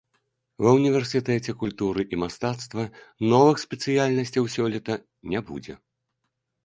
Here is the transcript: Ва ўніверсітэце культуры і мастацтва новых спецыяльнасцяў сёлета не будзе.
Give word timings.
Ва 0.67 0.71
ўніверсітэце 0.77 1.51
культуры 1.61 2.01
і 2.17 2.19
мастацтва 2.23 2.83
новых 3.35 3.55
спецыяльнасцяў 3.67 4.43
сёлета 4.59 4.93
не 5.35 5.39
будзе. 5.51 5.73